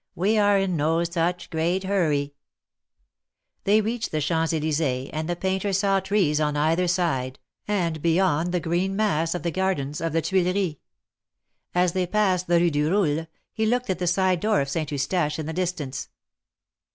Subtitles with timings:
[0.17, 2.33] "Wc are in no such great hurry!"
[3.65, 6.39] They reached the Champs Elysees, and the painter saw 212 THE MARKETS OF PARIS.
[6.39, 6.87] trees on either
[7.27, 10.77] side, and beyond the green mass of the gardens of the Tuileries.
[11.75, 14.91] As they passed the Kue du Roule, he looked at the side door of Saint
[14.91, 16.09] Eustache in the distance.